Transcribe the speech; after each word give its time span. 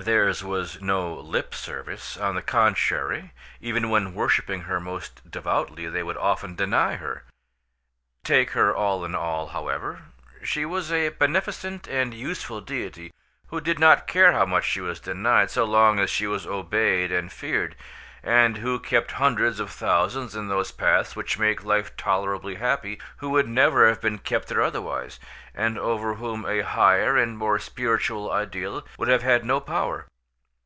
Theirs 0.00 0.42
was 0.44 0.80
no 0.80 1.12
lip 1.12 1.54
service; 1.54 2.16
on 2.16 2.34
the 2.34 2.40
contrary, 2.40 3.32
even 3.60 3.90
when 3.90 4.14
worshipping 4.14 4.62
her 4.62 4.78
most 4.80 5.28
devoutly, 5.28 5.88
they 5.88 6.02
would 6.04 6.16
often 6.16 6.54
deny 6.54 6.94
her. 6.94 7.24
Take 8.24 8.52
her 8.52 8.74
all 8.74 9.04
in 9.04 9.14
all, 9.14 9.48
however, 9.48 10.04
she 10.42 10.64
was 10.64 10.90
a 10.92 11.10
beneficent 11.10 11.88
and 11.88 12.14
useful 12.14 12.62
deity, 12.62 13.12
who 13.48 13.60
did 13.60 13.78
not 13.78 14.06
care 14.06 14.32
how 14.32 14.46
much 14.46 14.64
she 14.64 14.80
was 14.80 15.00
denied 15.00 15.50
so 15.50 15.64
long 15.64 15.98
as 15.98 16.08
she 16.08 16.26
was 16.28 16.46
obeyed 16.46 17.12
and 17.12 17.30
feared, 17.32 17.76
and 18.20 18.56
who 18.58 18.80
kept 18.80 19.12
hundreds 19.12 19.60
of 19.60 19.70
thousands 19.70 20.34
in 20.34 20.48
those 20.48 20.72
paths 20.72 21.14
which 21.14 21.38
make 21.38 21.62
life 21.62 21.96
tolerably 21.96 22.56
happy, 22.56 23.00
who 23.18 23.30
would 23.30 23.46
never 23.48 23.88
have 23.88 24.00
been 24.00 24.18
kept 24.18 24.48
there 24.48 24.60
otherwise, 24.60 25.20
and 25.54 25.78
over 25.78 26.14
whom 26.14 26.44
a 26.44 26.62
higher 26.62 27.16
and 27.16 27.38
more 27.38 27.60
spiritual 27.60 28.30
ideal 28.32 28.84
would 28.98 29.08
have 29.08 29.22
had 29.22 29.44
no 29.44 29.60
power. 29.60 30.04